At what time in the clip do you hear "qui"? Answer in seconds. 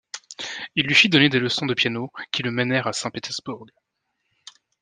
2.31-2.41